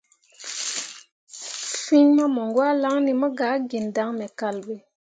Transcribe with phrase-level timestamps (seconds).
[1.83, 4.75] Fîi mamǝŋgwãalaŋne mo gah gi dan me kal ɓe.